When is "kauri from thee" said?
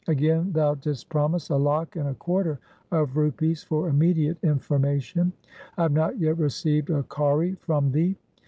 7.03-8.15